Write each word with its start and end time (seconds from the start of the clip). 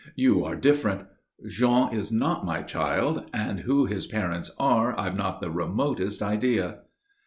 You 0.15 0.43
are 0.43 0.55
different. 0.55 1.05
Jean 1.47 1.93
is 1.93 2.11
not 2.11 2.43
my 2.43 2.63
child, 2.63 3.29
and 3.35 3.59
who 3.59 3.85
his 3.85 4.07
parents 4.07 4.49
are 4.57 4.99
I've 4.99 5.15
not 5.15 5.41
the 5.41 5.51
remotest 5.51 6.23
idea." 6.23 6.79